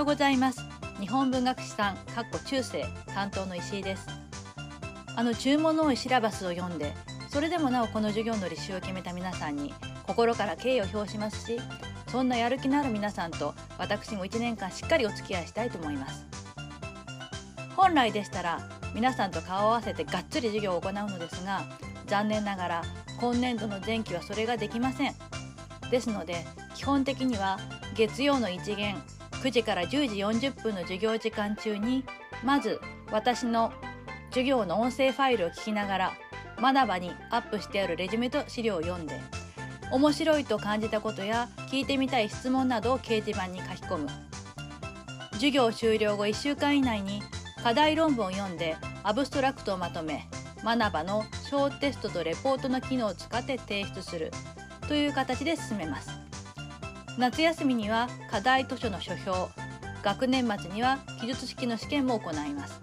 [0.00, 0.64] でございます。
[0.98, 4.06] 日本文学士さんかっこ中世担当の石井です。
[5.14, 6.94] あの注文の多いシラバスを読んで
[7.28, 9.74] それでもなおこの授業の履修を決めた皆さんに
[10.06, 11.60] 心から敬意を表しますし
[12.08, 16.24] そんなやる気のある皆さんと私も1年間しっかりお付き合いしたいと思います。
[17.76, 21.64] 本来でしたら皆さんと顔を合わせてがっつり授業を行うのですが
[22.06, 22.82] 残念ながら
[23.20, 25.14] 今年度の前期はそれができません。
[25.90, 27.58] ですので基本的には
[27.94, 28.96] 月曜の1限
[29.42, 32.04] 9時から10時40分の授業時間中に
[32.44, 33.72] まず私の
[34.28, 36.12] 授業の音声ファイルを聞きながら
[36.60, 39.20] 学ばにアップしてあるレジュメと資料を読んで
[39.90, 44.08] 面白いと感じたことや聞いてみたい質問などを掲示板に書き込む。
[45.32, 47.22] 授業終了後1週間以内に
[47.62, 50.26] 課題論文を読んでアブストラクトをまとめ
[50.62, 54.32] 学ばの小テストとレポートの機能を使って提出する
[54.86, 56.29] という形で進めます。
[57.18, 59.50] 夏休みには課題図書の書評
[60.02, 62.80] 学年末には記述式の試験も行います。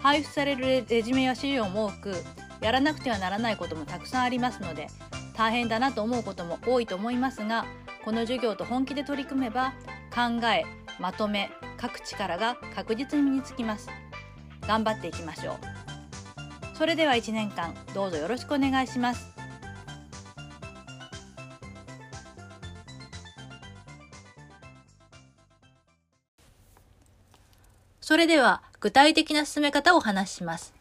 [0.00, 2.14] 配布されるレジュメや資料も多く
[2.60, 4.88] やらなくてはならないこともたくさんありますので
[5.36, 7.66] 大変だなと思うことも多いと思いますが
[8.04, 9.74] この授業と本気で取り組めば
[10.14, 10.64] 考え
[10.98, 13.88] まとめ書く力が確実に身につきます。
[14.66, 15.80] 頑張っていきましょう。
[16.76, 19.29] それでは1年間どうぞよろしくお願いします。
[28.10, 30.74] それでは具体的な進め方をお話しします。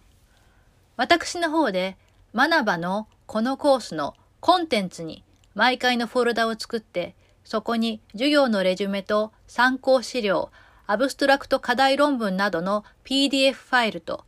[0.97, 1.95] 私の方で
[2.33, 7.13] 学ばのこのコースのコンテンツに毎回のフォルダを作って、
[7.43, 10.49] そこに授業のレジュメと参考資料、
[10.87, 14.25] アブストラクト課題論文などの PDF ファイルと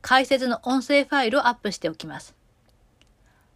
[0.00, 2.36] 解説の音声ファイルをアップしておきます。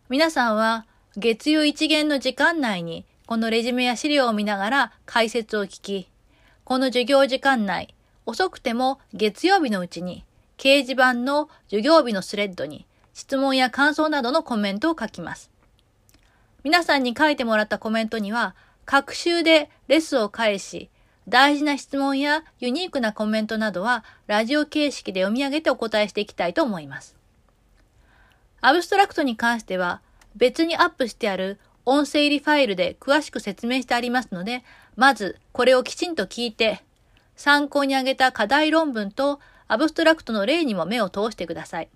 [0.09, 6.09] 皆さんは月曜一元の時間内にこのレジュメや資料を見ながら解説を聞き、
[6.65, 7.95] この授業時間内、
[8.29, 10.23] 遅くても月曜日のうちに
[10.59, 12.85] 掲示板の授業日のスレッドに
[13.15, 15.51] 質問や感想などのコメントを書きます。
[16.63, 20.91] 皆さんに書いてもらったコメントには、各週でレスを返し、
[21.27, 27.17] 大事な質問やユニークなコメントなどはラジオ形式で読み上げてお答えしていきたいと思います。
[28.61, 30.03] アブストラクトに関しては
[30.37, 34.65] 別にアップしてある音声入りファイルで詳しく説明してありますので、
[34.97, 36.83] まずこれをきちんと聞いて
[37.39, 39.39] 参考に挙げた課題論文と
[39.69, 41.89] アブストラクトの例にも目を通してください。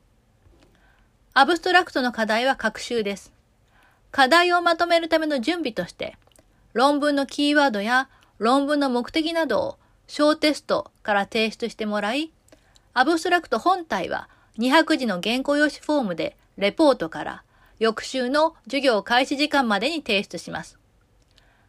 [1.34, 3.32] アブストラクトの課題は学習です。
[4.12, 6.16] 課題をまとめるための準備として、
[6.74, 8.08] 論文のキーワードや
[8.38, 12.30] 論文の目的などを小テストから提出してもらい、
[12.94, 14.28] アブストラクト本体は
[14.58, 17.42] 200字の原稿用紙フォームでレポートから
[17.80, 20.78] 翌週の授業開始時間までに提出します。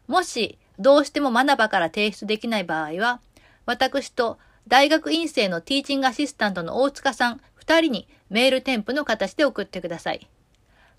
[0.05, 3.19] もしどうしても学ばから提出できない場合は、
[3.65, 4.37] 私と
[4.67, 10.29] 大学院生のティーチングアシスタントの大塚さん2人にメール添付の形で送ってください。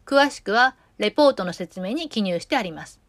[0.07, 3.01] 詳しくはレポートの説明に記入してあります。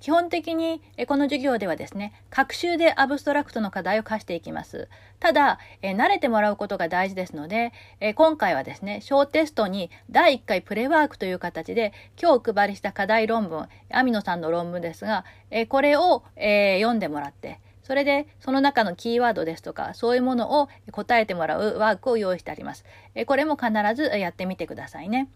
[0.00, 4.88] 基本的にこの授業ではですね、各週でアブストラクトの課題を課していきます。
[5.20, 7.72] ただ、慣れてもらうことが大事ですので、
[8.14, 15.24] 今回はですね、小テストに第1回プレワークという形で、今日お配りした課題論文、網野さんの論文ですが、
[15.68, 22.84] これを、読んでもらって、それでその中のキーワードですとか、そういうものを答えてもらうワークを用意してあります。
[23.26, 25.28] これも必ずやってみてくださいね。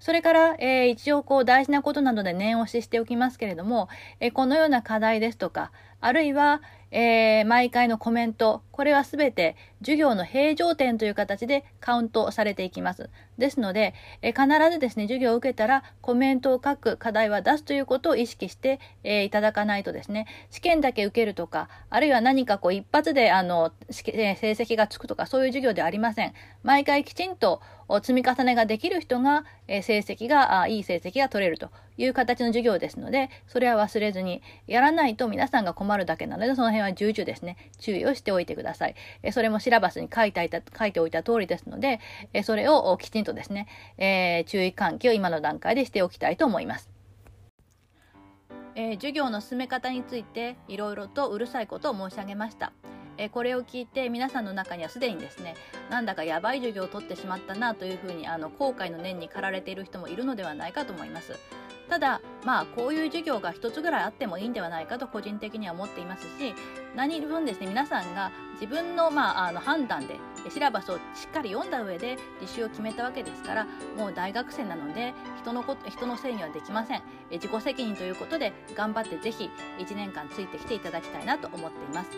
[0.00, 3.88] それから、えー、一応こう大事なことなので念押ししておきますけれども、
[4.20, 13.10] えー、このような課題ですとか、あるいは、えー、毎回のコメント、これはすべて授業の平常点という形でカウントされていきます。
[13.38, 26.32] ですので、え、必ずですね、授業を受けたらコメントを書く課題は出すということを意識して、え、いただかないとですね、試験だけ受けるとか、あるいは何かこう一発であの、成績がつくとかそういう授業ではありません。
[26.62, 27.62] 毎回きちんと
[28.02, 38.94] 積み重ねができる人が、え成績があ、いい成績が取れるという形の授業ですので、それは忘れずに、やらないと皆さんが困るだけなので、その辺は重々ですね、注意をしておいてください。
[39.22, 42.00] えそれもシラバスに書いていた、書いておいた通りですので、
[42.34, 43.66] えそれをきちんととですね、
[43.98, 46.90] えー、注意喚起を今の段階でしておきたいと思います。
[48.74, 52.72] えー、授業の進め方についていろいろとうるさいことを申し上げました。
[53.20, 55.56] えこれを聞いて皆さんの中にはすでにですね
[55.90, 61.32] なんだかやばい授業を取ってしまったなというふうにあの後悔の念に駆られている人もいるのではないかと思います。
[61.88, 66.54] ただまあこういう授業が一つぐらいあってもいいんではないかと個人的には思っていますし
[66.94, 70.16] 何分ですね皆さんが自分の,、まあ、あの判断で
[70.50, 82.10] シラバスをしっかり読んだ上で履修を決めたわけですからもう大学生なので人のこと人のせいにはできません自己責任ということで頑張ってぜひ1年間ついてきていただきたいなと思っています。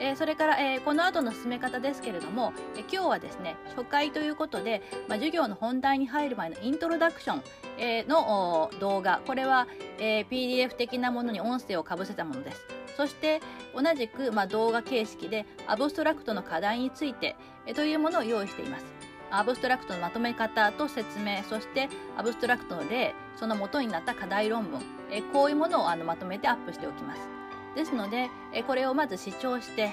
[0.00, 7.42] えー、それから、えー、この後の進め方ですけれども、えー、今日はですね初回ということで、まあ、授業の本題に入る前のイントロダクション、
[7.78, 9.66] えー、の動画これは、
[9.98, 12.60] え、PDF 的なものに音声をかぶせたものです。
[12.96, 13.40] そして
[13.76, 17.36] 同じく、まあ、動画形式でアブストラクトの課題について、
[17.66, 18.84] え、というものを用意しています。
[19.30, 24.80] アブストラクトのまとめ方と説明そしてアブストラクトの例その元になった課題論文、
[25.10, 27.37] え、こういうものをあのまとめてアップしておきます。
[27.74, 28.30] ですので、
[28.66, 29.90] これをまず視聴して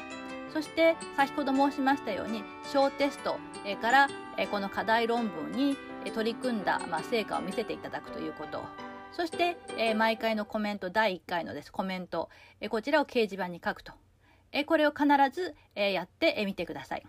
[0.55, 2.41] そして先ほど申しましたように
[2.71, 3.35] 小テスト
[3.81, 4.07] から
[4.49, 5.75] この課題論文に
[6.13, 6.79] 取り組んだ、
[7.09, 8.63] 成果を見せていただくということ
[9.11, 9.57] そして、
[9.95, 12.29] 毎回のコメント第1回のですコメント、
[12.69, 13.93] こちらを掲示板に書くと、
[14.65, 17.03] これを必ず、やってみてください。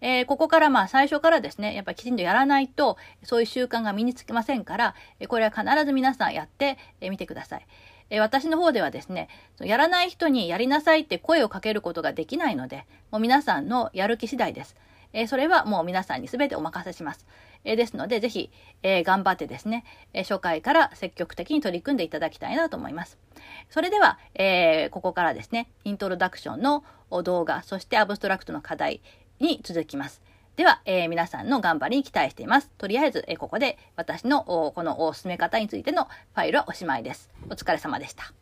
[0.00, 4.94] えー、ここからまあ最初からですね、やっぱりきちんとやらないと、そういう習慣が身につきませんから、
[5.28, 7.66] これは必ず皆さんやってみてください。
[8.10, 9.28] え私の方ではですね、
[9.60, 14.76] やらない人にやりなさいって声をかけることができないので、もう皆さんのやる気次第です。
[15.12, 17.26] えそれはもう皆さんに全てお任せします。
[17.64, 18.50] えですので、ぜひ、
[18.82, 23.18] え頑張ってですね、え初回から積極的に取り組んでいただきたいなと思います。
[23.70, 26.84] それでは、えここからですね、イントロダクションの
[27.22, 29.00] 動画、そしてアブストラクトの課題
[29.40, 30.25] に続きます。
[30.56, 32.70] では、えー、皆さんの頑張りに期待しています。
[32.78, 37.30] とりあえず、えー、ここで私のこの進め方についてのファイルはおしまいです。
[37.50, 38.32] お疲れ様でした。